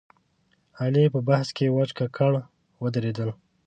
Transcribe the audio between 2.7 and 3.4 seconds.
ودرېدل.